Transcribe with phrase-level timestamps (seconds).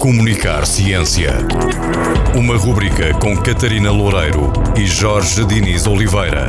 [0.00, 1.30] Comunicar Ciência.
[2.34, 6.48] Uma rubrica com Catarina Loureiro e Jorge Diniz Oliveira,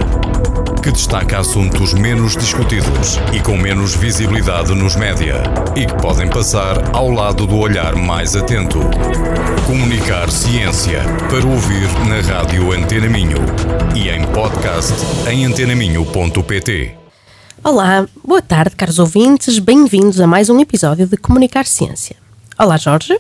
[0.81, 5.43] que destaca assuntos menos discutidos e com menos visibilidade nos média
[5.75, 8.79] e que podem passar ao lado do olhar mais atento.
[9.67, 13.39] Comunicar Ciência para ouvir na rádio Antena Minho
[13.93, 14.93] e em podcast
[15.29, 16.95] em antenaminho.pt.
[17.61, 22.15] Olá, boa tarde, caros ouvintes, bem-vindos a mais um episódio de Comunicar Ciência.
[22.57, 23.19] Olá, Jorge.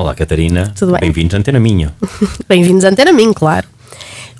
[0.00, 0.72] Olá, Catarina.
[0.74, 1.00] Tudo bem?
[1.02, 1.94] Bem-vindos à Antena Minha.
[2.48, 3.68] Bem-vindos à Antena Mim, claro.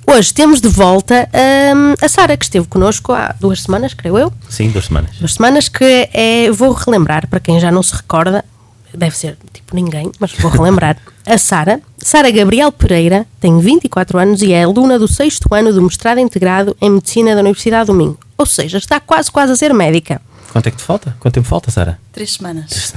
[0.07, 1.29] Hoje temos de volta
[1.75, 4.33] hum, a Sara, que esteve connosco há duas semanas, creio eu.
[4.49, 5.11] Sim, duas semanas.
[5.17, 8.43] Duas semanas que é, vou relembrar, para quem já não se recorda,
[8.91, 10.97] deve ser tipo ninguém, mas vou relembrar.
[11.27, 15.83] A Sara, Sara Gabriel Pereira, tem 24 anos e é aluna do sexto ano do
[15.83, 18.17] mestrado integrado em Medicina da Universidade do Minho.
[18.35, 20.19] Ou seja, está quase, quase a ser médica.
[20.51, 21.15] Quanto é que te falta?
[21.19, 21.99] Quanto tempo falta, Sara?
[22.11, 22.95] Três semanas.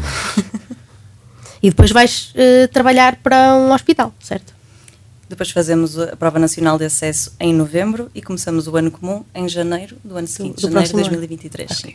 [1.65, 4.53] E depois vais eh, trabalhar para um hospital, certo?
[5.27, 9.49] Depois fazemos a prova nacional de acesso em novembro e começamos o ano comum em
[9.49, 11.27] janeiro do ano seguinte, do janeiro de próximo ano.
[11.27, 11.71] 2023.
[11.71, 11.95] sim.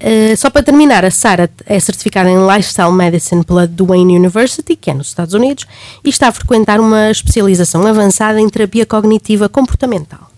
[0.00, 4.90] Uh, só para terminar, a Sara é certificada em Lifestyle Medicine pela Duane University, que
[4.90, 5.64] é nos Estados Unidos,
[6.04, 10.31] e está a frequentar uma especialização avançada em terapia cognitiva comportamental.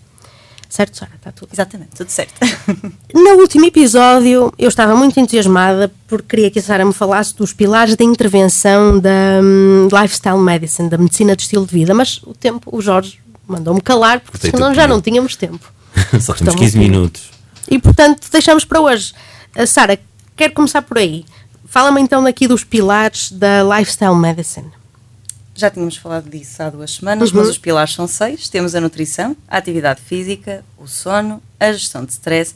[0.75, 1.11] Certo, Sara?
[1.15, 1.47] Está tudo.
[1.53, 2.33] Exatamente, tudo certo.
[3.15, 7.53] No último episódio, eu estava muito entusiasmada porque queria que a Sara me falasse dos
[7.53, 12.33] pilares da intervenção da hum, Lifestyle Medicine, da medicina de estilo de vida, mas o
[12.33, 15.71] tempo, o Jorge mandou-me calar, porque senão já não tínhamos tempo.
[16.19, 16.89] Só temos Estamos 15 aqui.
[16.89, 17.31] minutos.
[17.71, 19.13] E portanto, deixamos para hoje.
[19.55, 19.97] A Sara,
[20.35, 21.23] quero começar por aí.
[21.63, 24.71] Fala-me então daqui dos pilares da Lifestyle Medicine.
[25.57, 27.37] Já tínhamos falado disso há duas semanas, Uhum.
[27.39, 28.49] mas os pilares são seis.
[28.49, 32.53] Temos a nutrição, a atividade física, o sono, a gestão de stress,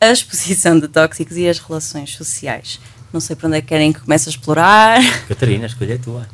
[0.00, 2.80] a exposição de tóxicos e as relações sociais.
[3.12, 5.00] Não sei para onde é que querem que comece a explorar.
[5.28, 6.26] Catarina, a escolha é tua.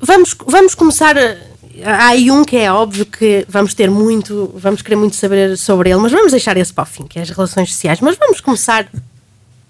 [0.00, 1.16] Vamos, vamos começar.
[1.16, 1.36] a-
[1.84, 5.90] Há aí um que é óbvio que vamos ter muito, vamos querer muito saber sobre
[5.90, 8.00] ele, mas vamos deixar esse para o fim, que é as relações sociais.
[8.00, 8.88] Mas vamos começar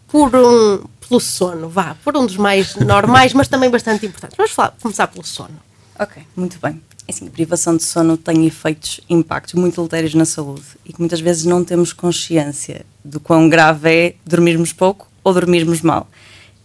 [0.06, 4.36] por um, pelo sono, vá, por um dos mais normais, mas também bastante importantes.
[4.36, 5.58] Vamos falar- começar pelo sono.
[5.98, 6.80] Ok, muito bem.
[7.08, 11.00] É Assim, a privação de sono tem efeitos, impactos muito deletérios na saúde e que
[11.00, 16.08] muitas vezes não temos consciência do quão grave é dormirmos pouco ou dormirmos mal.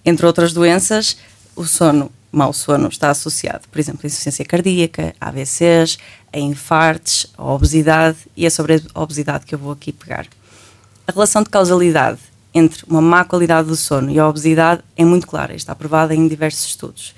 [0.04, 1.18] Entre outras doenças,
[1.56, 5.98] o sono, mau sono, está associado, por exemplo, a insuficiência cardíaca, a AVCs,
[6.34, 10.28] a infartos, a obesidade e é sobre a obesidade que eu vou aqui pegar.
[11.08, 12.20] A relação de causalidade
[12.54, 16.14] entre uma má qualidade do sono e a obesidade é muito clara e está provada
[16.14, 17.14] em diversos estudos.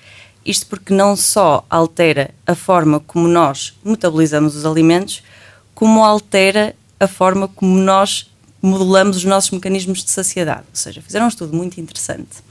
[0.45, 5.23] Isto porque não só altera a forma como nós metabolizamos os alimentos,
[5.73, 8.29] como altera a forma como nós
[8.61, 10.63] modelamos os nossos mecanismos de saciedade.
[10.69, 12.43] Ou seja, fizeram um estudo muito interessante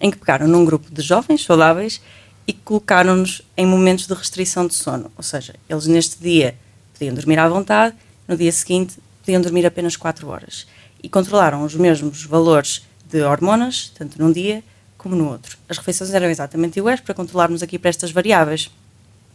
[0.00, 2.00] em que pegaram num grupo de jovens saudáveis
[2.46, 5.10] e colocaram-nos em momentos de restrição de sono.
[5.16, 6.56] Ou seja, eles neste dia
[6.92, 7.94] podiam dormir à vontade,
[8.26, 10.66] no dia seguinte podiam dormir apenas 4 horas.
[11.02, 14.62] E controlaram os mesmos valores de hormonas, tanto num dia
[14.98, 15.56] como no outro.
[15.68, 18.70] As refeições eram exatamente iguais para controlarmos aqui para estas variáveis.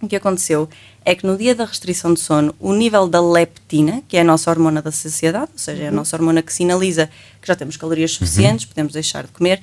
[0.01, 0.69] O que aconteceu
[1.05, 4.23] é que no dia da restrição de sono, o nível da leptina, que é a
[4.23, 7.09] nossa hormona da saciedade, ou seja, é a nossa hormona que sinaliza
[7.41, 9.61] que já temos calorias suficientes, podemos deixar de comer,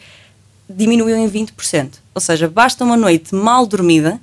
[0.66, 1.96] diminuiu em 20%.
[2.14, 4.18] Ou seja, basta uma noite mal dormida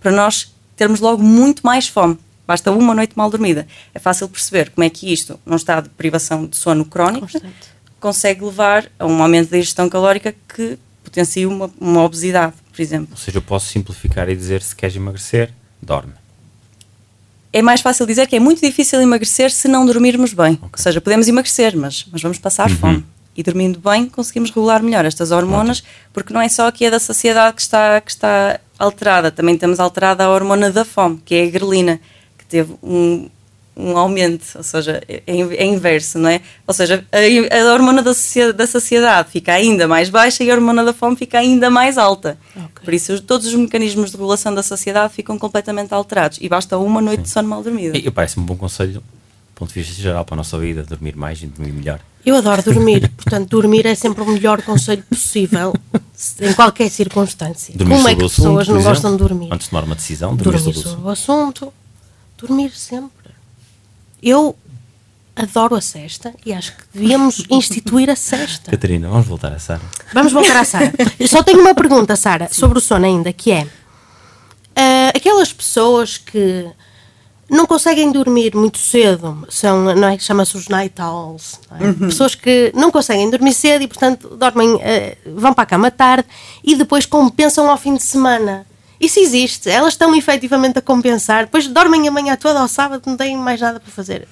[0.00, 2.18] para nós termos logo muito mais fome.
[2.46, 3.64] Basta uma noite mal dormida.
[3.94, 7.54] É fácil perceber como é que isto, num estado de privação de sono crónica, Constante.
[8.00, 10.76] consegue levar a um aumento da ingestão calórica que
[11.10, 13.08] potencia uma, uma obesidade, por exemplo.
[13.10, 16.12] Ou seja, eu posso simplificar e dizer se queres emagrecer, dorme.
[17.52, 20.58] é mais fácil dizer que é muito difícil emagrecer se não dormirmos bem.
[20.62, 23.04] Ou seja, podemos emagrecer, mas, mas vamos passar fome.
[23.36, 25.82] E dormindo bem conseguimos regular melhor estas hormonas,
[26.12, 29.78] porque não é só aqui a da saciedade que está, que está alterada, também temos
[29.78, 32.00] alterada a hormona da fome, que é a grelina,
[32.36, 33.28] que teve um,
[33.76, 36.40] um aumento, ou seja, é, é inverso, não é?
[36.66, 38.12] Ou seja, a, a hormona da,
[38.54, 42.36] da saciedade fica ainda mais baixa e a hormona da fome fica ainda mais alta.
[42.54, 42.84] Ok.
[42.84, 47.00] Por isso, todos os mecanismos de regulação da saciedade ficam completamente alterados e basta uma
[47.00, 47.96] noite de sono mal dormida.
[47.96, 49.02] E parece-me um bom conselho, do
[49.54, 52.00] ponto de vista geral, para a nossa vida, dormir mais e dormir melhor.
[52.24, 55.72] Eu adoro dormir, portanto, dormir é sempre o melhor conselho possível,
[56.40, 57.74] em qualquer circunstância.
[57.74, 59.48] Dormir Como é que assunto, pessoas por não exemplo, gostam de dormir?
[59.50, 61.06] Antes de tomar uma decisão, dormir, dormir sobre assunto.
[61.06, 61.72] o assunto,
[62.36, 63.19] dormir sempre.
[64.22, 64.56] Eu
[65.34, 68.70] adoro a cesta e acho que devíamos instituir a cesta.
[68.70, 69.82] Catarina, vamos voltar a Sara.
[70.12, 70.92] Vamos voltar à Sara.
[71.18, 73.66] Eu só tenho uma pergunta, Sara, sobre o sono ainda, que é
[74.76, 76.66] ah, aquelas pessoas que
[77.50, 81.92] não conseguem dormir muito cedo, são, não é que chama-se os night owls, não é?
[81.92, 86.28] pessoas que não conseguem dormir cedo e, portanto, dormem, eh, vão para a cama tarde
[86.62, 88.64] e depois compensam ao fim de semana.
[89.00, 93.16] Isso existe, elas estão efetivamente a compensar, depois dormem a manhã toda ao sábado, não
[93.16, 94.28] têm mais nada para fazer.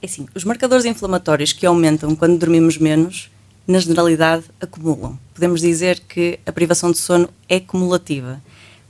[0.00, 3.30] É assim, os marcadores inflamatórios que aumentam quando dormimos menos,
[3.66, 5.18] na generalidade, acumulam.
[5.34, 8.40] Podemos dizer que a privação de sono é cumulativa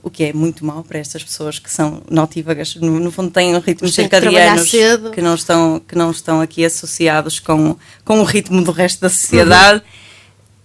[0.07, 3.55] o que é muito mau para estas pessoas que são notívagas, no, no fundo têm
[3.55, 4.71] um ritmo circadianos
[5.13, 7.75] que não estão que não estão aqui associados com,
[8.05, 9.83] com o ritmo do resto da sociedade.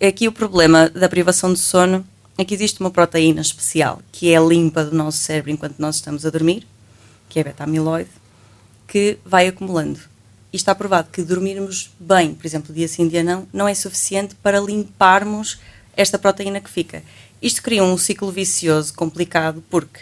[0.00, 0.08] Uhum.
[0.08, 2.06] Aqui o problema da privação de sono
[2.38, 6.25] é que existe uma proteína especial que é limpa do nosso cérebro enquanto nós estamos
[6.25, 6.67] a dormir,
[7.29, 8.11] que é beta-amiloide,
[8.87, 10.00] que vai acumulando.
[10.52, 14.34] E está provado que dormirmos bem, por exemplo, dia sim, dia não, não é suficiente
[14.34, 15.58] para limparmos
[15.96, 17.02] esta proteína que fica.
[17.40, 20.00] Isto cria um ciclo vicioso complicado porque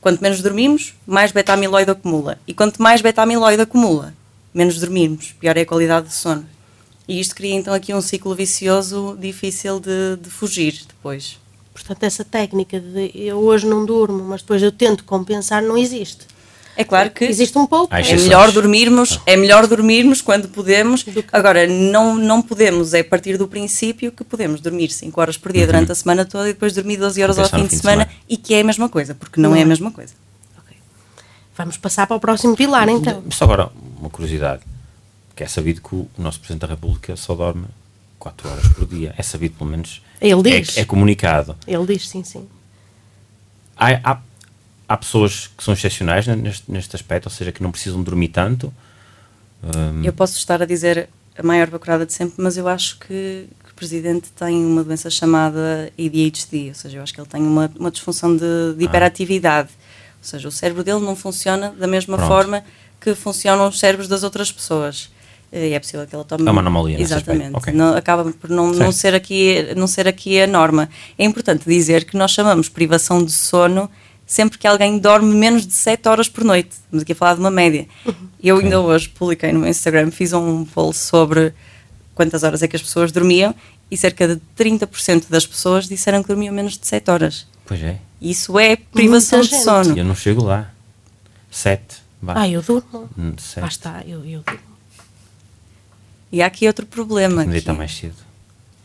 [0.00, 2.38] quanto menos dormimos, mais beta-amiloide acumula.
[2.46, 4.14] E quanto mais beta-amiloide acumula,
[4.52, 6.46] menos dormimos, pior é a qualidade do sono.
[7.06, 11.41] E isto cria então aqui um ciclo vicioso difícil de, de fugir depois.
[11.72, 16.26] Portanto, essa técnica de eu hoje não durmo, mas depois eu tento compensar, não existe.
[16.74, 17.94] É claro que existe um pouco.
[17.94, 21.04] É melhor dormirmos, é melhor dormirmos quando podemos.
[21.30, 25.62] Agora, não, não podemos, é partir do princípio que podemos dormir 5 horas por dia
[25.62, 25.66] uhum.
[25.66, 28.36] durante a semana toda e depois dormir 12 horas ao fim, de, semana, semana, e
[28.36, 29.60] que é a mesma coisa, porque não, não é.
[29.60, 30.14] é a mesma coisa.
[30.64, 30.76] Okay.
[31.56, 33.22] Vamos passar para o próximo pilar então.
[33.30, 33.70] Só agora
[34.00, 34.62] uma curiosidade,
[35.36, 37.66] que é sabido que o nosso Presidente da República só dorme
[38.22, 39.12] 4 horas por dia.
[39.18, 40.00] É sabido, pelo menos.
[40.20, 40.76] Ele diz.
[40.76, 41.56] É, é comunicado.
[41.66, 42.48] Ele diz, sim, sim.
[43.76, 44.20] Há, há
[44.92, 48.72] há pessoas que são excepcionais neste, neste aspecto, ou seja, que não precisam dormir tanto.
[49.62, 50.04] Um...
[50.04, 53.70] Eu posso estar a dizer a maior bacurada de sempre, mas eu acho que, que,
[53.70, 57.72] o presidente tem uma doença chamada ADHD, ou seja, eu acho que ele tem uma,
[57.78, 58.84] uma disfunção de, de ah.
[58.84, 59.70] hiperatividade.
[59.72, 60.12] Ah.
[60.18, 62.28] Ou seja, o cérebro dele não funciona da mesma Pronto.
[62.28, 62.62] forma
[63.00, 65.10] que funcionam os cérebros das outras pessoas.
[65.52, 66.48] E é possível que ele tome.
[66.48, 66.98] É uma anomalia.
[67.00, 67.54] Exatamente.
[67.56, 67.74] Okay.
[67.74, 70.88] Não, acaba por não, não, ser aqui, não ser aqui a norma.
[71.18, 73.90] É importante dizer que nós chamamos privação de sono
[74.26, 76.70] sempre que alguém dorme menos de 7 horas por noite.
[76.70, 77.86] Estamos aqui a falar de uma média.
[78.42, 81.52] Eu ainda hoje publiquei no meu Instagram, fiz um poll sobre
[82.14, 83.54] quantas horas é que as pessoas dormiam
[83.90, 87.46] e cerca de 30% das pessoas disseram que dormiam menos de 7 horas.
[87.66, 87.98] Pois é.
[88.20, 89.64] Isso é privação Muita de gente.
[89.64, 89.98] sono.
[89.98, 90.70] Eu não chego lá.
[91.50, 92.02] 7.
[92.28, 93.10] Ah, eu durmo.
[93.56, 94.71] Lá está, eu, eu durmo.
[96.32, 97.44] E há aqui outro problema.
[97.44, 98.16] Deitar mais cedo.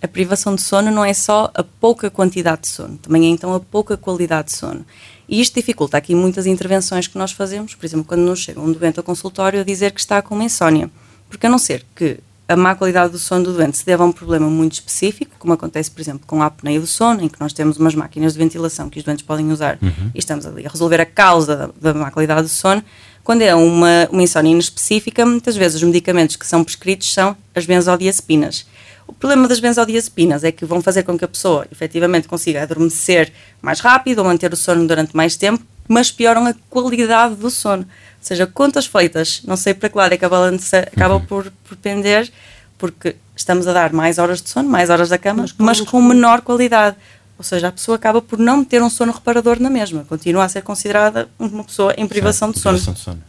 [0.02, 3.56] A privação de sono não é só a pouca quantidade de sono, também é então
[3.56, 4.86] a pouca qualidade de sono.
[5.28, 8.72] E isto dificulta aqui muitas intervenções que nós fazemos, por exemplo, quando nos chega um
[8.72, 10.92] doente ao consultório a dizer que está com uma insónia.
[11.28, 14.08] Porque a não ser que a má qualidade do sono do doente se deva a
[14.08, 17.40] um problema muito específico, como acontece, por exemplo, com a apneia do sono, em que
[17.40, 20.12] nós temos umas máquinas de ventilação que os doentes podem usar uhum.
[20.16, 22.82] e estamos ali a resolver a causa da, da má qualidade do sono.
[23.22, 27.66] Quando é uma, uma insónia inespecífica, muitas vezes os medicamentos que são prescritos são as
[27.66, 28.66] benzodiazepinas.
[29.06, 33.32] O problema das benzodiazepinas é que vão fazer com que a pessoa efetivamente consiga adormecer
[33.62, 37.84] mais rápido ou manter o sono durante mais tempo, mas pioram a qualidade do sono.
[37.84, 37.88] Ou
[38.28, 41.26] seja, contas feitas, não sei para que lado é que a balança acaba uhum.
[41.26, 42.32] por, por pender,
[42.78, 45.82] porque estamos a dar mais horas de sono, mais horas da cama, mas com, mas
[45.82, 46.98] com menor qualidade.
[47.38, 50.50] Ou seja, a pessoa acaba por não ter um sono reparador na mesma, continua a
[50.50, 52.78] ser considerada uma pessoa em privação, de, sono.
[52.78, 53.24] privação de sono.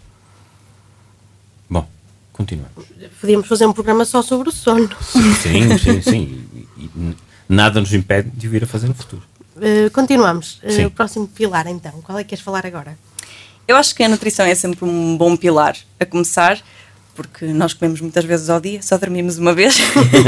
[2.38, 2.86] Continuamos.
[3.20, 4.88] Podíamos fazer um programa só sobre o sono.
[5.42, 6.44] Sim, sim, sim.
[6.54, 7.16] E, e
[7.48, 9.22] nada nos impede de vir a fazer no futuro.
[9.58, 10.60] Uh, continuamos.
[10.62, 11.92] Uh, o próximo pilar, então.
[12.02, 12.96] Qual é que queres falar agora?
[13.66, 16.58] Eu acho que a nutrição é sempre um bom pilar a começar,
[17.14, 19.76] porque nós comemos muitas vezes ao dia, só dormimos uma vez.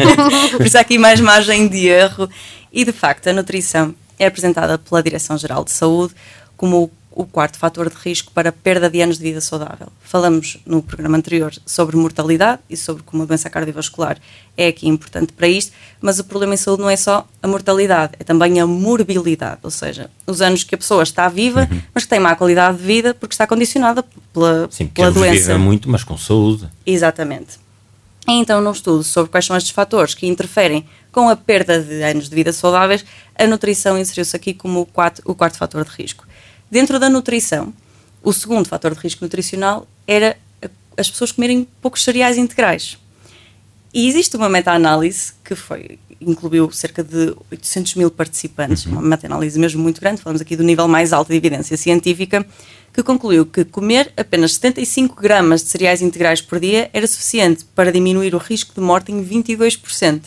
[0.56, 2.28] Por isso há aqui mais margem de erro.
[2.72, 6.14] E de facto, a nutrição é apresentada pela Direção-Geral de Saúde
[6.56, 9.88] como o quarto fator de risco para perda de anos de vida saudável.
[10.00, 14.18] Falamos no programa anterior sobre mortalidade e sobre como a doença cardiovascular
[14.56, 18.12] é aqui importante para isto, mas o problema em saúde não é só a mortalidade,
[18.18, 21.80] é também a morbilidade, ou seja, os anos que a pessoa está viva, uhum.
[21.94, 25.54] mas que tem má qualidade de vida porque está condicionada pela, Sim, pela doença.
[25.54, 26.68] Sim, muito, mas com saúde.
[26.86, 27.58] Exatamente.
[28.28, 32.28] Então, num estudo sobre quais são estes fatores que interferem com a perda de anos
[32.28, 33.04] de vida saudáveis,
[33.36, 36.26] a nutrição inseriu-se aqui como o quarto, o quarto fator de risco.
[36.70, 37.72] Dentro da nutrição,
[38.22, 40.36] o segundo fator de risco nutricional era
[40.96, 42.98] as pessoas comerem poucos cereais integrais.
[43.92, 48.92] E existe uma meta-análise que foi, incluiu cerca de 800 mil participantes, uhum.
[48.92, 52.46] uma meta-análise mesmo muito grande, falamos aqui do nível mais alto de evidência científica,
[52.92, 57.90] que concluiu que comer apenas 75 gramas de cereais integrais por dia era suficiente para
[57.90, 60.22] diminuir o risco de morte em 22%.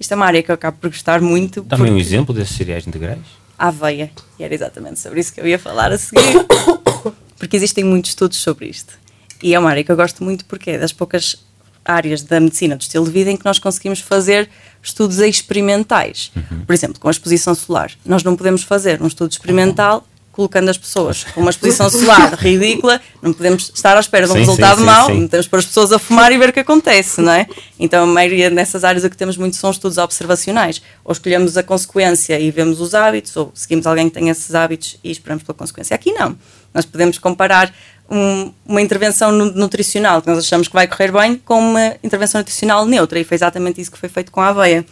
[0.00, 1.62] Isto é uma área que eu acabo por gostar muito.
[1.62, 3.43] Dá-me um exemplo desses cereais integrais?
[3.58, 4.10] Aveia.
[4.38, 6.44] E era exatamente sobre isso que eu ia falar a seguir.
[6.44, 8.98] Por porque existem muitos estudos sobre isto.
[9.42, 11.44] E é uma área que eu gosto muito porque é das poucas
[11.84, 14.48] áreas da medicina do estilo de vida em que nós conseguimos fazer
[14.82, 16.32] estudos experimentais.
[16.66, 17.92] Por exemplo, com a exposição solar.
[18.04, 23.00] Nós não podemos fazer um estudo experimental colocando as pessoas com uma exposição solar ridícula,
[23.22, 25.28] não podemos estar à espera de um Sim, resultado sim, mau, sim.
[25.28, 27.46] temos pôr as pessoas a fumar e ver o que acontece, não é?
[27.78, 30.82] Então a maioria nessas áreas o que temos muito são estudos observacionais.
[31.04, 34.96] Ou escolhemos a consequência e vemos os hábitos, ou seguimos alguém que tem esses hábitos
[35.04, 35.94] e esperamos pela consequência.
[35.94, 36.36] Aqui não.
[36.74, 37.72] Nós podemos comparar
[38.10, 42.38] um- uma intervenção nu- nutricional que nós achamos que vai correr bem com uma intervenção
[42.40, 44.84] nutricional neutra e foi exatamente isso que foi feito com a aveia.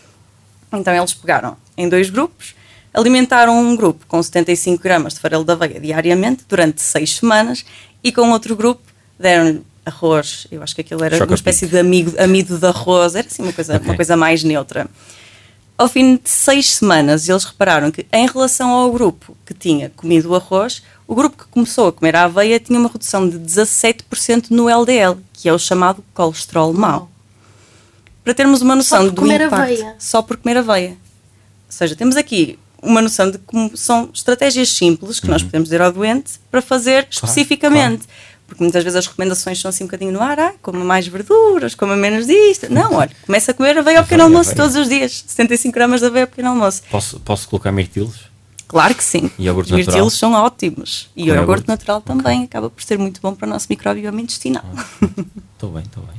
[0.73, 2.55] Então eles pegaram em dois grupos,
[2.93, 7.65] alimentaram um grupo com 75 gramas de farelo de aveia diariamente durante seis semanas
[8.03, 8.83] e com outro grupo
[9.19, 13.15] deram arroz, eu acho que aquilo era Choca uma espécie de amigo, amido de arroz,
[13.15, 14.87] era assim uma coisa, uma coisa mais neutra.
[15.77, 20.31] Ao fim de seis semanas, eles repararam que, em relação ao grupo que tinha comido
[20.31, 24.51] o arroz, o grupo que começou a comer a aveia tinha uma redução de 17%
[24.51, 27.11] no LDL, que é o chamado colesterol mau.
[28.23, 29.97] Para termos uma noção por do comer impacto, aveia.
[29.99, 30.91] só por comer aveia.
[30.91, 30.97] Ou
[31.71, 35.33] seja, temos aqui uma noção de como são estratégias simples que Uhum.
[35.33, 38.03] nós podemos dizer ao doente para fazer especificamente.
[38.47, 41.75] Porque muitas vezes as recomendações são assim um bocadinho no ar, ah, coma mais verduras,
[41.75, 42.71] coma menos disto.
[42.71, 45.25] Não, olha, começa a comer aveia ao pequeno almoço todos os dias.
[45.27, 46.83] 75 gramas de aveia ao pequeno almoço.
[46.91, 48.31] Posso, posso colocar mirtilos?
[48.69, 49.31] Claro que sim.
[49.39, 49.95] Iogurte Os natural?
[49.97, 51.11] mirtilos são ótimos.
[51.17, 51.69] E o iogurte iogurte?
[51.69, 54.65] natural também acaba por ser muito bom para o nosso microbioma intestinal.
[55.55, 56.17] Estou bem, estou bem.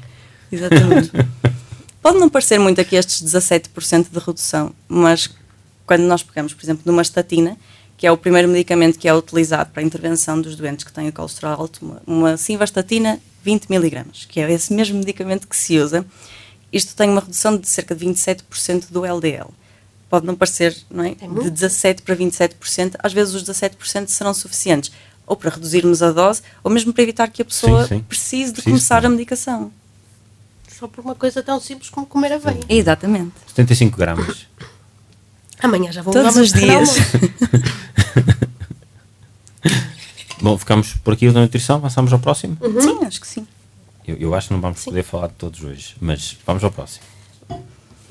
[0.52, 1.12] Exatamente.
[2.02, 5.30] Pode não parecer muito aqui estes 17% de redução, mas
[5.86, 7.58] quando nós pegamos, por exemplo, numa estatina,
[7.98, 11.10] que é o primeiro medicamento que é utilizado para a intervenção dos doentes que têm
[11.10, 15.78] o colesterol alto, uma, uma simvastatina 20 miligramas, que é esse mesmo medicamento que se
[15.78, 16.06] usa,
[16.72, 19.50] isto tem uma redução de cerca de 27% do LDL.
[20.10, 21.12] Pode não parecer, não é?
[21.12, 24.92] De 17% para 27%, às vezes os 17% serão suficientes,
[25.26, 28.00] ou para reduzirmos a dose, ou mesmo para evitar que a pessoa sim.
[28.00, 29.08] precise de Precise, começar não é?
[29.08, 29.72] a medicação.
[30.68, 32.60] Só por uma coisa tão simples como comer aveia.
[32.68, 33.32] Exatamente.
[33.48, 34.48] 75 gramas.
[35.64, 36.90] Amanhã já vou Todos os dias.
[40.42, 42.58] Bom, ficamos por aqui da nutrição, passamos ao próximo.
[42.82, 43.48] Sim, acho que sim.
[44.06, 47.06] Eu, eu acho que não vamos poder falar de todos hoje, mas vamos ao próximo.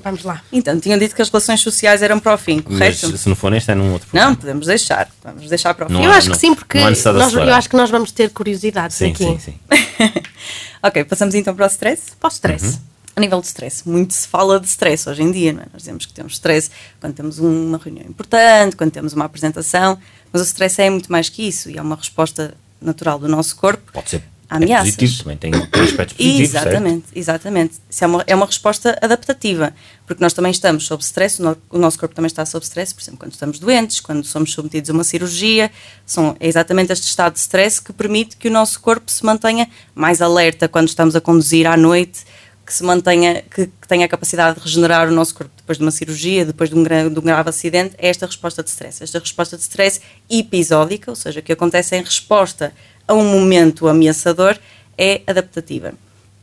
[0.03, 0.41] Vamos lá.
[0.51, 3.07] Então, tinham dito que as relações sociais eram para o fim, correto?
[3.09, 4.35] Mas se não for neste, é num outro Não, programa.
[4.35, 5.09] podemos deixar.
[5.23, 5.93] Vamos deixar para o fim.
[5.93, 8.29] Não eu há- acho que sim, porque não nós, eu acho que nós vamos ter
[8.31, 9.23] curiosidades Sim, aqui.
[9.23, 9.59] sim, sim.
[10.83, 12.13] ok, passamos então para o stress.
[12.19, 12.65] Para o stress.
[12.65, 12.79] Uhum.
[13.15, 15.65] A nível de stress, muito se fala de stress hoje em dia, não é?
[15.71, 19.99] Nós dizemos que temos stress quando temos uma reunião importante, quando temos uma apresentação,
[20.31, 23.55] mas o stress é muito mais que isso e é uma resposta natural do nosso
[23.55, 24.95] corpo Pode ser a é ameaças.
[24.95, 26.49] positivo, também tem, tem aspectos positivos.
[26.51, 26.67] certo?
[26.67, 27.73] Exatamente, exatamente.
[27.89, 29.73] Isso é uma, é uma resposta adaptativa,
[30.05, 32.93] porque nós também estamos sob stress, o, no- o nosso corpo também está sob stress,
[32.93, 35.71] por exemplo, quando estamos doentes, quando somos submetidos a uma cirurgia,
[36.05, 39.67] são, é exatamente este estado de stress que permite que o nosso corpo se mantenha
[39.95, 42.21] mais alerta quando estamos a conduzir à noite,
[42.65, 45.83] que se mantenha, que, que tenha a capacidade de regenerar o nosso corpo depois de
[45.83, 49.03] uma cirurgia, depois de um, de um grave acidente, é esta resposta de stress.
[49.03, 52.73] Esta resposta de stress episódica, ou seja, que acontece em resposta
[53.07, 54.57] a um momento ameaçador,
[54.97, 55.93] é adaptativa.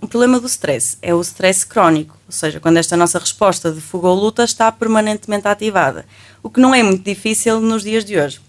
[0.00, 3.80] O problema do stress é o stress crónico, ou seja, quando esta nossa resposta de
[3.80, 6.06] fuga ou luta está permanentemente ativada,
[6.42, 8.40] o que não é muito difícil nos dias de hoje.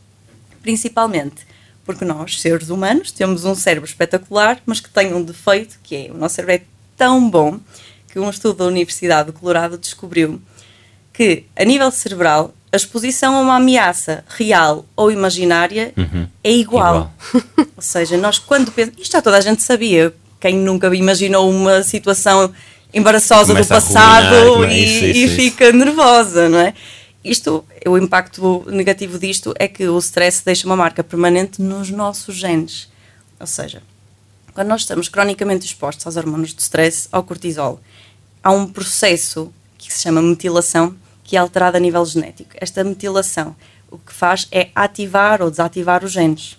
[0.61, 1.45] Principalmente
[1.83, 6.11] porque nós, seres humanos, temos um cérebro espetacular, mas que tem um defeito, que é
[6.11, 6.61] o nosso cérebro é
[7.01, 7.59] tão bom
[8.09, 10.39] que um estudo da Universidade do Colorado descobriu
[11.11, 15.95] que, a nível cerebral, a exposição a uma ameaça real ou imaginária
[16.43, 17.11] é igual.
[17.57, 19.01] ou seja, nós quando pensamos.
[19.01, 20.13] Isto já toda a gente sabia.
[20.39, 22.53] Quem nunca imaginou uma situação
[22.93, 24.71] embaraçosa do Começa a passado é?
[24.71, 25.35] e, Isso, isso, e isso.
[25.37, 26.75] fica nervosa, não é?
[27.25, 32.35] Isto, o impacto negativo disto é que o stress deixa uma marca permanente nos nossos
[32.35, 32.89] genes.
[33.39, 33.81] Ou seja,
[34.53, 37.79] quando nós estamos cronicamente expostos aos hormônios de stress, ao cortisol,
[38.43, 42.51] há um processo que se chama metilação, que é alterado a nível genético.
[42.55, 43.55] Esta metilação
[43.91, 46.57] o que faz é ativar ou desativar os genes.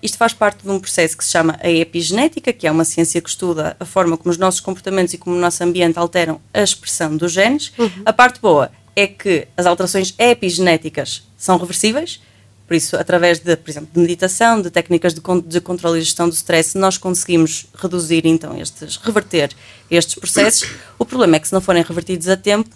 [0.00, 3.20] Isto faz parte de um processo que se chama a epigenética, que é uma ciência
[3.20, 6.60] que estuda a forma como os nossos comportamentos e como o nosso ambiente alteram a
[6.60, 7.72] expressão dos genes.
[8.04, 12.20] A parte boa é que as alterações epigenéticas são reversíveis,
[12.66, 16.28] por isso, através de, por exemplo, de meditação, de técnicas de, de controle e gestão
[16.28, 19.50] do stress, nós conseguimos reduzir, então, estes, reverter
[19.90, 20.68] estes processos.
[20.98, 22.70] O problema é que se não forem revertidos a tempo,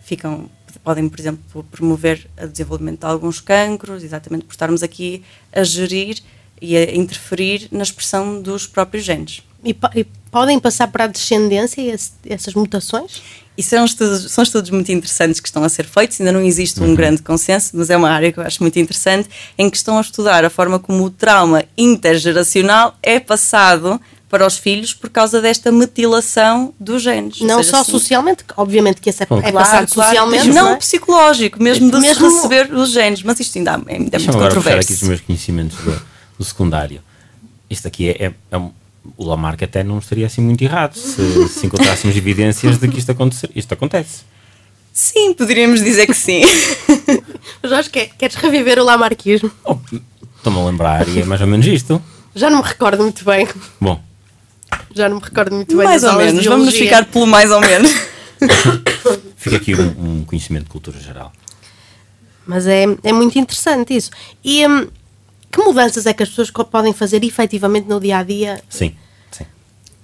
[0.00, 0.48] ficam,
[0.84, 6.22] podem, por exemplo, promover o desenvolvimento de alguns cancros, exatamente por estarmos aqui a gerir
[6.60, 9.42] e a interferir na expressão dos próprios genes.
[9.64, 13.22] e, e podem passar para a descendência esse, essas mutações?
[13.56, 16.80] Isso são estudos, são estudos muito interessantes que estão a ser feitos, ainda não existe
[16.80, 16.94] um uhum.
[16.94, 20.00] grande consenso, mas é uma área que eu acho muito interessante, em que estão a
[20.00, 25.72] estudar a forma como o trauma intergeracional é passado para os filhos por causa desta
[25.72, 27.40] metilação dos genes.
[27.40, 30.48] Não só assim, socialmente, obviamente que esse é, é passado claro, socialmente.
[30.48, 30.76] Não, não é?
[30.76, 32.28] psicológico, mesmo de mesmo...
[32.28, 34.92] receber os genes, mas isto ainda é, ainda é muito controverso.
[34.92, 36.02] aqui os meus conhecimentos do,
[36.38, 37.02] do secundário.
[37.68, 38.70] Isto aqui é, é, é um,
[39.16, 43.10] o Lamarck até não estaria assim muito errado se, se encontrássemos evidências de que isto,
[43.10, 44.22] acontecer, isto acontece.
[44.92, 46.42] Sim, poderíamos dizer que sim.
[47.62, 49.50] Jorge, quer, queres reviver o Lamarquismo?
[49.64, 49.76] Oh,
[50.38, 52.02] Estou-me a lembrar e é mais ou menos isto.
[52.34, 53.46] Já não me recordo muito bem.
[53.80, 54.00] Bom.
[54.94, 55.86] Já não me recordo muito bem.
[55.86, 57.90] Mais ou menos, vamos ficar pelo mais ou menos.
[59.36, 61.32] Fica aqui um, um, conhecimento de cultura geral.
[62.46, 64.10] Mas é, é muito interessante isso.
[64.44, 64.86] E hum,
[65.50, 68.62] que mudanças é que as pessoas podem fazer efetivamente no dia a dia?
[68.68, 68.94] Sim,
[69.30, 69.46] sim.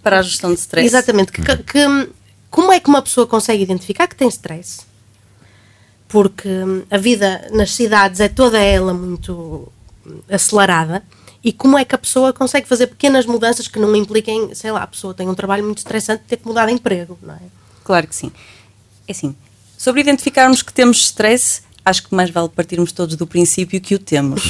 [0.02, 0.86] Para a gestão de stress.
[0.86, 1.32] Exatamente.
[1.32, 1.56] Que, uhum.
[1.58, 2.12] que,
[2.50, 4.82] como é que uma pessoa consegue identificar que tem stress?
[6.08, 6.48] Porque
[6.90, 9.70] a vida nas cidades é toda ela muito
[10.30, 11.02] acelerada.
[11.42, 14.82] E como é que a pessoa consegue fazer pequenas mudanças que não impliquem, sei lá,
[14.82, 17.40] a pessoa tem um trabalho muito estressante ter que mudar de emprego, não é?
[17.84, 18.32] Claro que sim.
[19.06, 19.36] É assim,
[19.76, 23.98] sobre identificarmos que temos stress, acho que mais vale partirmos todos do princípio que o
[23.98, 24.42] temos.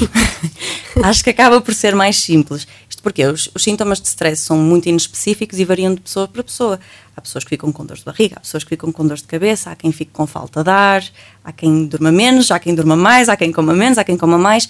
[1.02, 2.66] acho que acaba por ser mais simples.
[2.88, 6.42] Isto porque os, os, sintomas de stress são muito inespecíficos e variam de pessoa para
[6.42, 6.78] pessoa.
[7.16, 9.24] Há pessoas que ficam com dor de barriga, há pessoas que ficam com dor de
[9.24, 11.04] cabeça, há quem fique com falta de ar,
[11.44, 14.38] há quem durma menos, há quem durma mais, há quem coma menos, há quem coma
[14.38, 14.68] mais.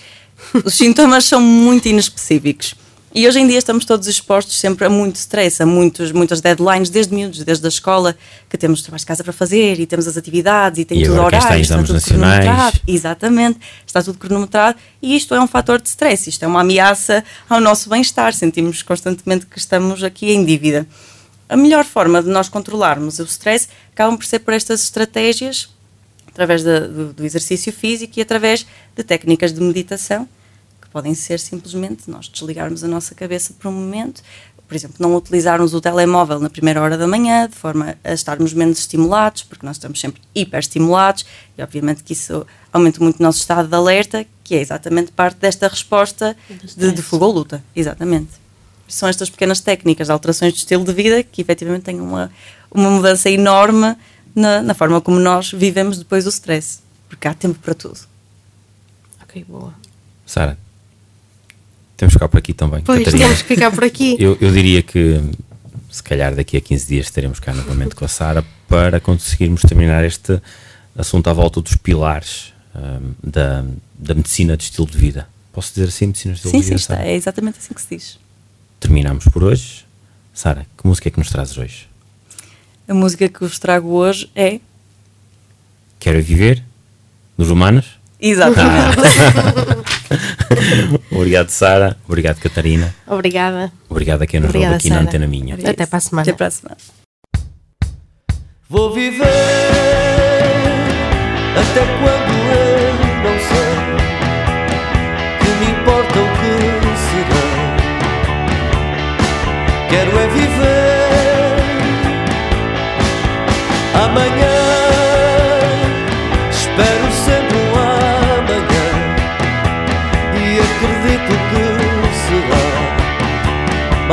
[0.64, 2.74] Os sintomas são muito inespecíficos.
[3.14, 6.90] E hoje em dia estamos todos expostos sempre a muito stress, a muitos, muitas deadlines,
[6.90, 8.16] desde miúdos, desde a escola,
[8.50, 11.22] que temos trabalho de casa para fazer e temos as atividades e tem e tudo
[11.22, 12.40] horário, está tudo nacionais.
[12.40, 12.80] cronometrado.
[12.88, 17.22] Exatamente, está tudo cronometrado e isto é um fator de stress, isto é uma ameaça
[17.48, 20.84] ao nosso bem-estar, sentimos constantemente que estamos aqui em dívida.
[21.48, 25.68] A melhor forma de nós controlarmos o stress acabam por ser por estas estratégias,
[26.26, 28.66] através de, do, do exercício físico e através
[28.96, 30.28] de técnicas de meditação
[30.94, 34.22] podem ser simplesmente nós desligarmos a nossa cabeça por um momento,
[34.68, 38.54] por exemplo, não utilizarmos o telemóvel na primeira hora da manhã, de forma a estarmos
[38.54, 41.26] menos estimulados, porque nós estamos sempre hiperestimulados,
[41.58, 45.38] e obviamente que isso aumenta muito o nosso estado de alerta, que é exatamente parte
[45.38, 46.36] desta resposta
[46.76, 47.64] de, de fuga ou luta.
[47.74, 48.30] Exatamente.
[48.86, 52.30] São estas pequenas técnicas de alterações de estilo de vida que efetivamente têm uma,
[52.70, 53.96] uma mudança enorme
[54.32, 56.78] na, na forma como nós vivemos depois do stress,
[57.08, 57.98] porque há tempo para tudo.
[59.24, 59.74] Ok, boa.
[60.24, 60.56] Sara,
[61.96, 62.82] temos que ficar por aqui também.
[62.82, 63.24] Pois, Catarina.
[63.24, 64.16] temos que ficar por aqui.
[64.18, 65.20] Eu, eu diria que
[65.90, 70.04] se calhar daqui a 15 dias estaremos cá novamente com a Sara para conseguirmos terminar
[70.04, 70.40] este
[70.96, 73.64] assunto à volta dos pilares um, da,
[73.96, 75.28] da medicina de estilo de vida.
[75.52, 76.78] Posso dizer assim, medicina de estilo sim, de vida?
[76.78, 78.18] Sim, está, é exatamente assim que se diz.
[78.80, 79.84] Terminamos por hoje.
[80.32, 81.88] Sara, que música é que nos trazes hoje?
[82.88, 84.58] A música que vos trago hoje é.
[86.00, 86.62] Quero Viver,
[87.38, 87.86] dos Humanos?
[88.20, 88.96] Exatamente.
[91.10, 91.96] Obrigado, Sara.
[92.08, 92.94] Obrigado, Catarina.
[93.06, 93.72] Obrigada.
[93.88, 95.02] Obrigado a quem nos ouve aqui Sarah.
[95.02, 95.54] na Antena Minha.
[95.54, 96.22] Até para a semana.
[96.22, 96.76] Até para a semana.
[98.68, 99.24] Vou viver
[101.56, 102.63] até quando eu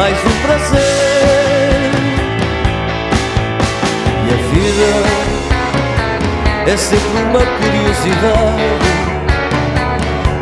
[0.02, 1.92] mais um prazer.
[4.26, 4.90] E a vida
[6.66, 8.70] é sempre uma curiosidade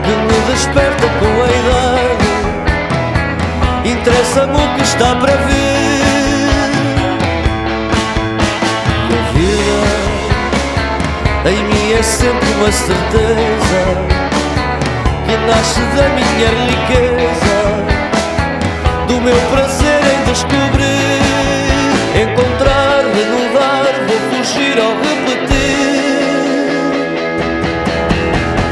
[0.06, 2.30] que me desperta com a idade.
[3.84, 6.00] Interessa-me o que está para vir.
[9.10, 9.90] E a vida
[11.50, 13.82] em mim é sempre uma certeza
[15.26, 17.89] que nasce da minha riqueza,
[19.20, 21.20] do meu prazer em descobrir,
[22.16, 25.50] encontrar, renovar, vou fugir ao repetir.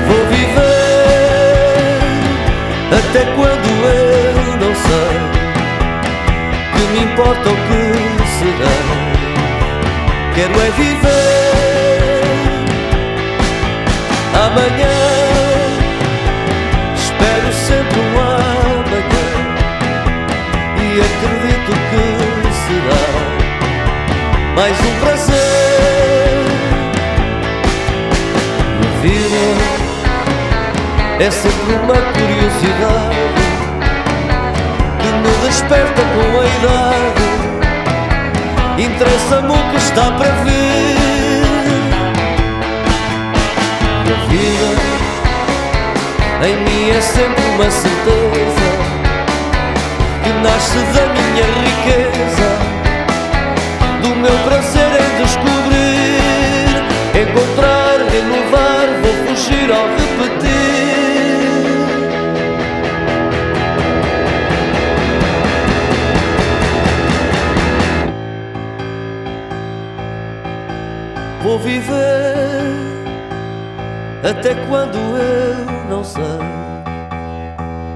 [0.08, 2.00] Vou viver
[2.98, 5.18] até quando eu não sei
[6.74, 7.82] que me importa o que
[8.40, 8.78] será.
[10.34, 11.58] Quero é viver
[14.46, 14.97] amanhã.
[24.58, 25.36] Mais um prazer.
[28.82, 29.44] A vida
[31.20, 33.22] é sempre uma curiosidade
[35.00, 37.28] que me desperta com a idade.
[38.80, 40.98] Interessa-me o que está para vir.
[44.10, 44.70] A vida
[46.48, 48.68] em mim é sempre uma certeza
[50.24, 52.67] que nasce da minha riqueza,
[54.28, 56.68] meu prazer em descobrir,
[57.16, 60.18] encontrar, renovar, vou fugir ao repetir.
[71.42, 72.68] Vou viver
[74.30, 76.24] até quando eu não sei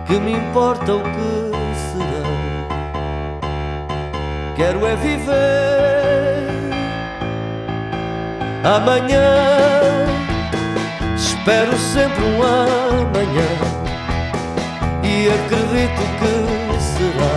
[0.06, 2.24] que me importa o que será.
[4.56, 6.01] Quero é viver
[8.64, 10.06] amanhã.
[11.16, 13.50] Espero sempre um amanhã
[15.04, 17.36] e acredito que será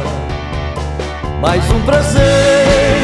[1.41, 3.04] mais um prazer.